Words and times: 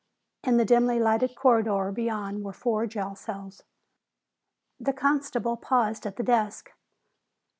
In 0.43 0.57
the 0.57 0.65
dimly 0.65 0.97
lighted 0.99 1.35
corridor 1.35 1.91
beyond 1.91 2.43
were 2.43 2.53
four 2.53 2.87
jail 2.87 3.13
cells. 3.13 3.61
The 4.79 4.93
constable 4.93 5.57
paused 5.57 6.07
at 6.07 6.15
the 6.15 6.23
desk. 6.23 6.71